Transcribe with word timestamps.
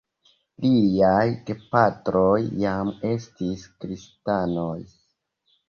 Liaj 0.63 1.27
gepatroj 1.49 2.33
jam 2.65 2.91
estis 3.13 3.69
kristanoj. 3.85 4.77